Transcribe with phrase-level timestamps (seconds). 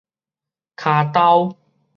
[0.75, 1.55] 跤兜